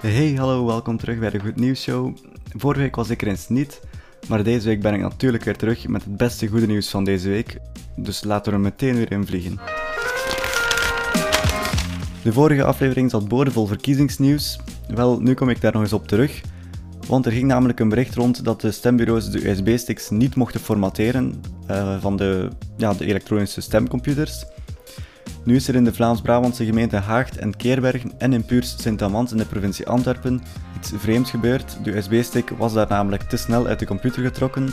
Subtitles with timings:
[0.00, 2.16] Hey, hallo, welkom terug bij de Goed Nieuws Show.
[2.56, 3.80] Vorige week was ik er eens niet,
[4.28, 7.28] maar deze week ben ik natuurlijk weer terug met het beste goede nieuws van deze
[7.28, 7.58] week.
[7.96, 9.60] Dus laten we er meteen weer in vliegen.
[12.22, 14.58] De vorige aflevering zat boordevol verkiezingsnieuws.
[14.88, 16.40] Wel, nu kom ik daar nog eens op terug.
[17.06, 21.40] Want er ging namelijk een bericht rond dat de stembureaus de USB-sticks niet mochten formateren
[21.70, 24.44] uh, van de, ja, de elektronische stemcomputers.
[25.44, 29.36] Nu is er in de Vlaams-Brabantse gemeente Haagt en Keerbergen en in Puurs Sint-Amand in
[29.36, 30.42] de provincie Antwerpen
[30.76, 31.78] iets vreemds gebeurd.
[31.82, 34.68] De USB-stick was daar namelijk te snel uit de computer getrokken.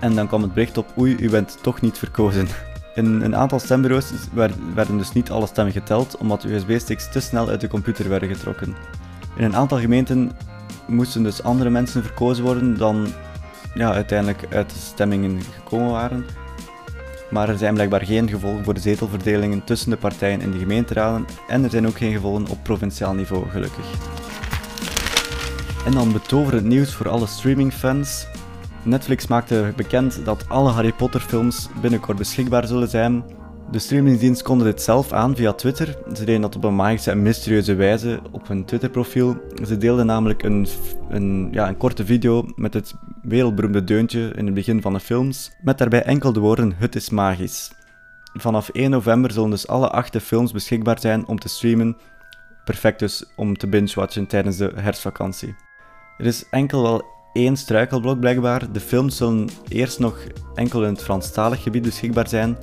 [0.00, 2.48] En dan kwam het bericht op, oei, u bent toch niet verkozen.
[2.94, 4.12] In een aantal stembureaus
[4.74, 8.28] werden dus niet alle stemmen geteld, omdat de USB-sticks te snel uit de computer werden
[8.28, 8.76] getrokken.
[9.36, 10.32] In een aantal gemeenten
[10.86, 13.06] moesten dus andere mensen verkozen worden dan
[13.74, 16.24] ja, uiteindelijk uit de stemmingen gekomen waren.
[17.30, 21.26] Maar er zijn blijkbaar geen gevolgen voor de zetelverdelingen tussen de partijen in de gemeenteraden
[21.48, 23.86] en er zijn ook geen gevolgen op provinciaal niveau, gelukkig.
[25.86, 28.26] En dan betoverend nieuws voor alle streamingfans.
[28.82, 33.24] Netflix maakte bekend dat alle Harry Potter films binnenkort beschikbaar zullen zijn
[33.70, 35.98] de streamingdienst konde dit zelf aan via Twitter.
[36.14, 39.36] Ze deden dat op een magische en mysterieuze wijze op hun Twitter-profiel.
[39.66, 40.66] Ze deelden namelijk een,
[41.08, 45.52] een, ja, een korte video met het wereldberoemde deuntje in het begin van de films,
[45.62, 47.70] met daarbij enkel de woorden Het is magisch.
[48.34, 51.96] Vanaf 1 november zullen dus alle acht films beschikbaar zijn om te streamen.
[52.64, 55.56] Perfect dus om te binge-watchen tijdens de herfstvakantie.
[56.18, 58.72] Er is enkel wel één struikelblok blijkbaar.
[58.72, 60.18] De films zullen eerst nog
[60.54, 62.56] enkel in het Franstalig gebied beschikbaar zijn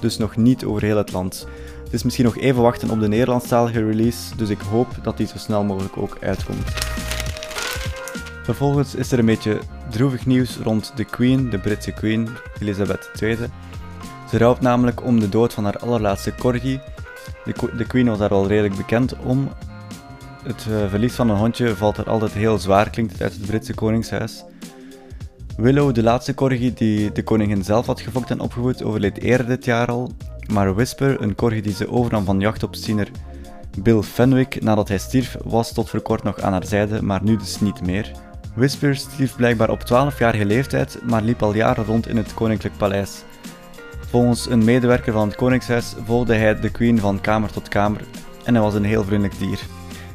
[0.00, 1.46] dus nog niet over heel het land.
[1.84, 5.26] Het is misschien nog even wachten op de Nederlandstalige release, dus ik hoop dat die
[5.26, 6.64] zo snel mogelijk ook uitkomt.
[8.42, 9.58] Vervolgens is er een beetje
[9.90, 12.28] droevig nieuws rond de Queen, de Britse Queen,
[12.60, 13.36] Elizabeth II.
[14.30, 16.80] Ze rouwt namelijk om de dood van haar allerlaatste corgi.
[17.76, 19.48] De, Queen was daar al redelijk bekend om.
[20.42, 23.46] Het uh, verlies van een hondje valt er altijd heel zwaar, klinkt het uit het
[23.46, 24.44] Britse koningshuis.
[25.56, 29.64] Willow, de laatste corgi die de koningin zelf had gefokt en opgevoed, overleed eerder dit
[29.64, 30.10] jaar al.
[30.52, 33.08] Maar Whisper, een corgi die ze overnam van jachtopziener
[33.78, 37.36] Bill Fenwick nadat hij stierf, was tot voor kort nog aan haar zijde, maar nu
[37.36, 38.10] dus niet meer.
[38.54, 43.22] Whisper stierf blijkbaar op 12-jarige leeftijd, maar liep al jaren rond in het koninklijk paleis.
[44.00, 48.00] Volgens een medewerker van het koningshuis volgde hij de queen van kamer tot kamer
[48.44, 49.60] en hij was een heel vriendelijk dier.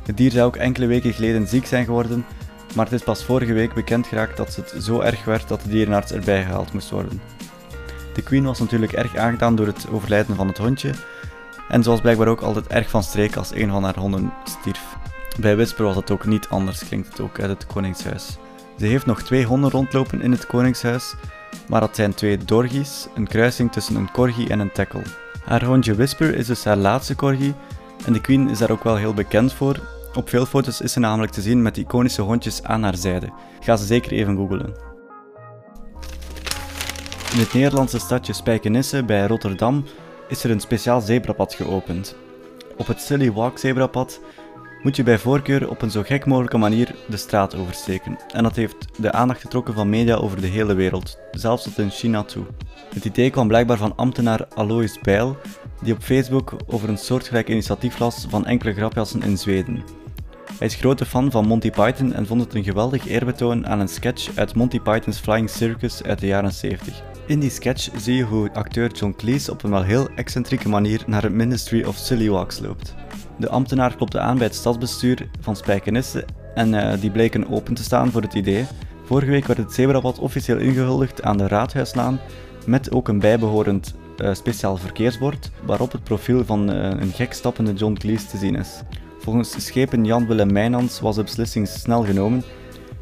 [0.05, 2.25] Het dier zou ook enkele weken geleden ziek zijn geworden,
[2.75, 5.69] maar het is pas vorige week bekend geraakt dat het zo erg werd dat de
[5.69, 7.21] dierenarts erbij gehaald moest worden.
[8.13, 10.93] De Queen was natuurlijk erg aangedaan door het overlijden van het hondje
[11.69, 14.95] en ze was blijkbaar ook altijd erg van streek als een van haar honden stierf.
[15.39, 18.37] Bij Whisper was het ook niet anders, klinkt het ook uit het koningshuis.
[18.77, 21.15] Ze heeft nog twee honden rondlopen in het koningshuis,
[21.67, 25.01] maar dat zijn twee dorgies, een kruising tussen een corgi en een tackle.
[25.45, 27.53] Haar hondje Whisper is dus haar laatste corgi
[28.05, 29.79] en de Queen is daar ook wel heel bekend voor,
[30.13, 33.29] op veel foto's is ze namelijk te zien met iconische hondjes aan haar zijde.
[33.59, 34.73] Ga ze zeker even googlen.
[37.33, 39.85] In het Nederlandse stadje Spijkenisse bij Rotterdam
[40.27, 42.15] is er een speciaal zebrapad geopend.
[42.77, 44.19] Op het Silly Walk zebrapad
[44.83, 48.17] moet je bij voorkeur op een zo gek mogelijke manier de straat oversteken.
[48.33, 51.89] En dat heeft de aandacht getrokken van media over de hele wereld, zelfs tot in
[51.89, 52.45] China toe.
[52.93, 55.37] Het idee kwam blijkbaar van ambtenaar Alois Bijl,
[55.81, 60.00] die op Facebook over een soortgelijk initiatief las van enkele grapjassen in Zweden.
[60.61, 63.87] Hij is grote fan van Monty Python en vond het een geweldig eerbetoon aan een
[63.87, 67.03] sketch uit Monty Python's Flying Circus uit de jaren 70.
[67.27, 71.03] In die sketch zie je hoe acteur John Cleese op een wel heel excentrieke manier
[71.07, 72.95] naar het Ministry of Silly Walks loopt.
[73.37, 77.83] De ambtenaar klopte aan bij het stadsbestuur van Spijkenisse en uh, die bleken open te
[77.83, 78.65] staan voor het idee.
[79.05, 82.19] Vorige week werd het zebrapad officieel ingehuldigd aan de Raadhuislaan
[82.65, 87.73] met ook een bijbehorend uh, speciaal verkeersbord waarop het profiel van uh, een gek stappende
[87.73, 88.81] John Cleese te zien is.
[89.21, 92.43] Volgens schepen Jan Willem Mijnans was de beslissing snel genomen.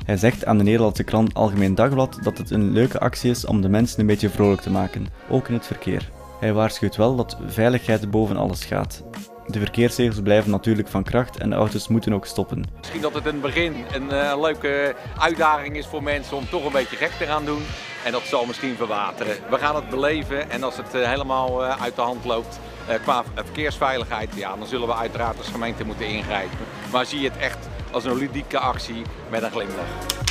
[0.06, 3.62] Hij zegt aan de Nederlandse krant Algemeen Dagblad dat het een leuke actie is om
[3.62, 6.12] de mensen een beetje vrolijk te maken, ook in het verkeer.
[6.40, 9.04] Hij waarschuwt wel dat veiligheid boven alles gaat.
[9.52, 12.64] De verkeersregels blijven natuurlijk van kracht en de auto's moeten ook stoppen.
[12.78, 16.66] Misschien dat het in het begin een uh, leuke uitdaging is voor mensen om toch
[16.66, 17.62] een beetje gek te gaan doen.
[18.06, 19.36] En dat zal misschien verwateren.
[19.50, 22.60] We gaan het beleven en als het uh, helemaal uh, uit de hand loopt
[23.02, 26.58] qua verkeersveiligheid, ja, dan zullen we uiteraard als gemeente moeten ingrijpen.
[26.92, 30.29] Maar zie je het echt als een ludieke actie met een glimlach.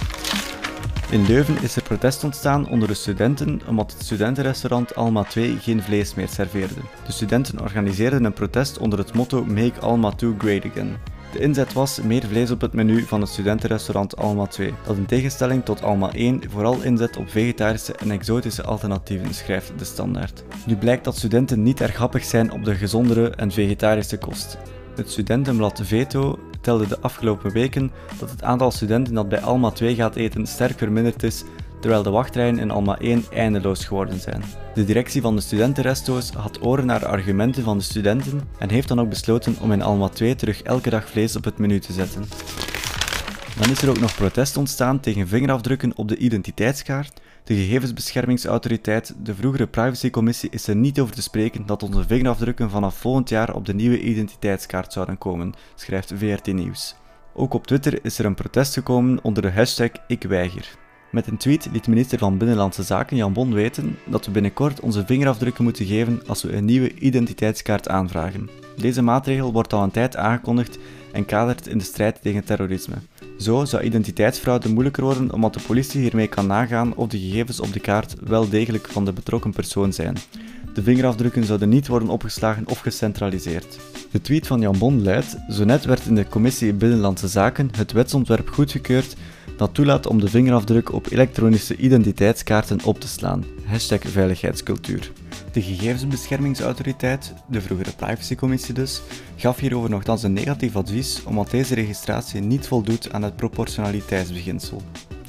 [1.10, 5.82] In Leuven is er protest ontstaan onder de studenten omdat het studentenrestaurant Alma 2 geen
[5.82, 6.74] vlees meer serveerde.
[7.06, 10.96] De studenten organiseerden een protest onder het motto Make Alma 2 Great Again.
[11.32, 15.06] De inzet was meer vlees op het menu van het studentenrestaurant Alma 2, dat in
[15.06, 20.44] tegenstelling tot Alma 1 vooral inzet op vegetarische en exotische alternatieven, schrijft de standaard.
[20.66, 24.58] Nu blijkt dat studenten niet erg happig zijn op de gezondere en vegetarische kost.
[24.98, 29.94] Het studentenblad Veto telde de afgelopen weken dat het aantal studenten dat bij Alma 2
[29.94, 31.44] gaat eten sterk verminderd is,
[31.80, 34.42] terwijl de wachtrijen in Alma 1 eindeloos geworden zijn.
[34.74, 39.00] De directie van de studentenresto's had oren naar argumenten van de studenten en heeft dan
[39.00, 42.24] ook besloten om in Alma 2 terug elke dag vlees op het menu te zetten.
[43.60, 47.20] Dan is er ook nog protest ontstaan tegen vingerafdrukken op de identiteitskaart.
[47.44, 52.96] De gegevensbeschermingsautoriteit, de vroegere privacycommissie, is er niet over te spreken dat onze vingerafdrukken vanaf
[52.96, 56.94] volgend jaar op de nieuwe identiteitskaart zouden komen, schrijft VRT Nieuws.
[57.34, 60.76] Ook op Twitter is er een protest gekomen onder de hashtag #IkWeiger.
[61.10, 65.06] Met een tweet liet minister van Binnenlandse Zaken Jan Bon weten dat we binnenkort onze
[65.06, 68.48] vingerafdrukken moeten geven als we een nieuwe identiteitskaart aanvragen.
[68.76, 70.78] Deze maatregel wordt al een tijd aangekondigd
[71.12, 72.94] en kadert in de strijd tegen terrorisme.
[73.38, 77.72] Zo zou identiteitsfraude moeilijker worden omdat de politie hiermee kan nagaan of de gegevens op
[77.72, 80.16] de kaart wel degelijk van de betrokken persoon zijn.
[80.74, 83.78] De vingerafdrukken zouden niet worden opgeslagen of gecentraliseerd.
[84.10, 87.92] De tweet van Jan Bon luidt: Zo net werd in de Commissie Binnenlandse Zaken het
[87.92, 89.16] wetsontwerp goedgekeurd
[89.56, 93.44] dat toelaat om de vingerafdruk op elektronische identiteitskaarten op te slaan.
[93.64, 95.10] Hashtag veiligheidscultuur.
[95.58, 99.02] De Gegevensbeschermingsautoriteit, de vroegere privacycommissie dus,
[99.36, 104.82] gaf hierover nogthans een negatief advies omdat deze registratie niet voldoet aan het proportionaliteitsbeginsel.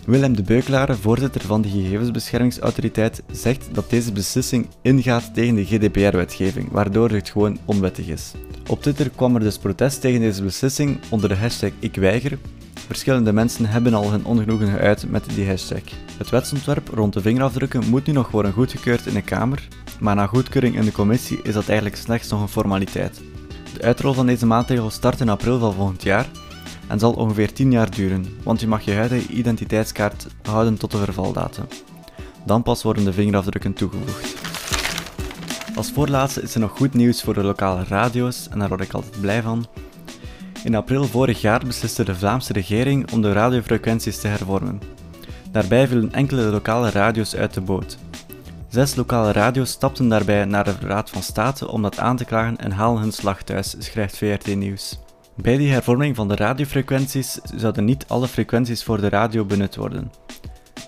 [0.05, 6.71] Willem de Beukelaar, voorzitter van de Gegevensbeschermingsautoriteit, zegt dat deze beslissing ingaat tegen de GDPR-wetgeving,
[6.71, 8.31] waardoor het gewoon onwettig is.
[8.67, 12.37] Op Twitter kwam er dus protest tegen deze beslissing onder de hashtag IkWeiger,
[12.89, 15.81] Verschillende mensen hebben al hun ongenoegen geuit met die hashtag.
[16.17, 19.67] Het wetsontwerp rond de vingerafdrukken moet nu nog worden goedgekeurd in de Kamer,
[19.99, 23.21] maar na goedkeuring in de commissie is dat eigenlijk slechts nog een formaliteit.
[23.73, 26.27] De uitrol van deze maatregel start in april van volgend jaar
[26.87, 30.97] en zal ongeveer 10 jaar duren, want je mag je huidige identiteitskaart houden tot de
[30.97, 31.65] vervaldatum.
[32.45, 34.35] Dan pas worden de vingerafdrukken toegevoegd.
[35.75, 38.93] Als voorlaatste is er nog goed nieuws voor de lokale radio's en daar word ik
[38.93, 39.65] altijd blij van.
[40.63, 44.81] In april vorig jaar besliste de Vlaamse regering om de radiofrequenties te hervormen.
[45.51, 47.97] Daarbij vielen enkele lokale radio's uit de boot.
[48.69, 52.57] Zes lokale radio's stapten daarbij naar de Raad van State om dat aan te klagen
[52.57, 54.99] en halen hun slag thuis, schrijft VRT Nieuws.
[55.35, 60.11] Bij die hervorming van de radiofrequenties zouden niet alle frequenties voor de radio benut worden.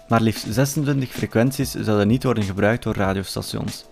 [0.08, 3.86] Maar liefst 26 frequenties zouden niet worden gebruikt door radiostations.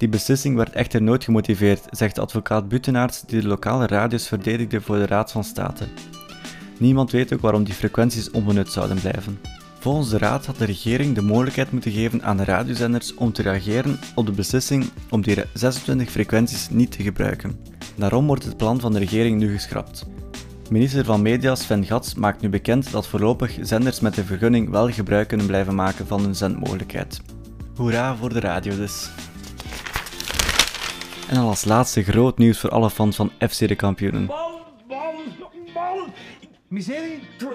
[0.00, 4.96] Die beslissing werd echter nooit gemotiveerd, zegt advocaat Butenaerts die de lokale radio's verdedigde voor
[4.96, 5.84] de Raad van State.
[6.78, 9.38] Niemand weet ook waarom die frequenties onbenut zouden blijven.
[9.78, 13.42] Volgens de Raad had de regering de mogelijkheid moeten geven aan de radiozenders om te
[13.42, 17.60] reageren op de beslissing om die 26 frequenties niet te gebruiken.
[17.94, 20.06] Daarom wordt het plan van de regering nu geschrapt.
[20.70, 24.90] Minister van Media Sven Gats maakt nu bekend dat voorlopig zenders met een vergunning wel
[24.90, 27.20] gebruik kunnen blijven maken van hun zendmogelijkheid.
[27.74, 29.10] Hoera voor de radio dus.
[31.30, 34.30] En al als laatste groot nieuws voor alle fans van FC de Kampioenen.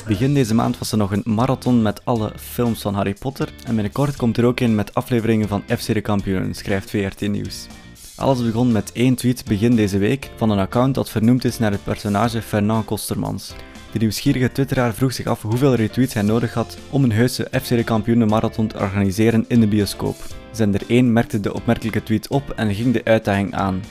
[0.07, 3.73] Begin deze maand was er nog een marathon met alle films van Harry Potter en
[3.73, 7.67] binnenkort komt er ook een met afleveringen van FC de Kampioenen, schrijft VRT Nieuws.
[8.15, 11.71] Alles begon met één tweet begin deze week van een account dat vernoemd is naar
[11.71, 13.53] het personage Fernand Kostermans.
[13.91, 17.67] De nieuwsgierige twitteraar vroeg zich af hoeveel retweets hij nodig had om een heuse FC
[17.67, 20.15] de Kampioenen marathon te organiseren in de bioscoop.
[20.55, 23.81] Zender 1 merkte de opmerkelijke tweet op en ging de uitdaging aan.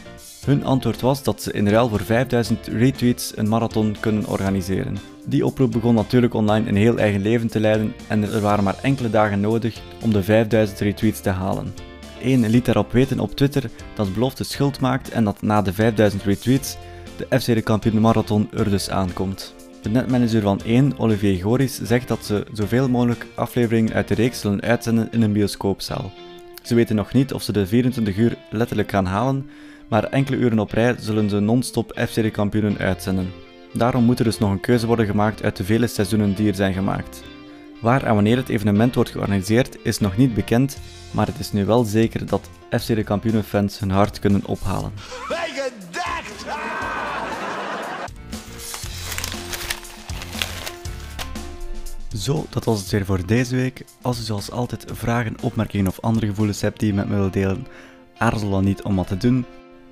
[0.44, 4.96] Hun antwoord was dat ze in ruil voor 5000 retweets een marathon kunnen organiseren.
[5.26, 8.78] Die oproep begon natuurlijk online een heel eigen leven te leiden en er waren maar
[8.82, 11.74] enkele dagen nodig om de 5000 retweets te halen.
[12.22, 16.22] 1 liet daarop weten op Twitter dat belofte schuld maakt en dat na de 5000
[16.22, 16.76] retweets
[17.16, 19.54] de FC de kampioen marathon er dus aankomt.
[19.82, 24.40] De netmanager van 1, Olivier Goris, zegt dat ze zoveel mogelijk afleveringen uit de reeks
[24.40, 26.12] zullen uitzenden in een bioscoopzaal.
[26.64, 29.50] Ze weten nog niet of ze de 24 uur letterlijk gaan halen,
[29.88, 33.32] maar enkele uren op rij zullen ze non-stop FC de kampioenen uitzenden.
[33.72, 36.54] Daarom moet er dus nog een keuze worden gemaakt uit de vele seizoenen die er
[36.54, 37.22] zijn gemaakt.
[37.80, 40.78] Waar en wanneer het evenement wordt georganiseerd is nog niet bekend,
[41.10, 44.92] maar het is nu wel zeker dat FC de kampioenenfans hun hart kunnen ophalen.
[52.16, 53.84] Zo, dat was het weer voor deze week.
[54.02, 57.32] Als u zoals altijd vragen, opmerkingen of andere gevoelens hebt die je met me wilt
[57.32, 57.66] delen,
[58.18, 59.44] aarzel dan niet om wat te doen.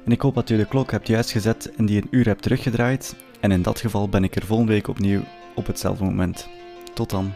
[0.04, 2.42] En ik hoop dat u de klok hebt juist gezet en die een uur hebt
[2.42, 3.16] teruggedraaid.
[3.40, 5.20] En in dat geval ben ik er volgende week opnieuw
[5.54, 6.48] op hetzelfde moment.
[6.94, 7.32] Tot dan.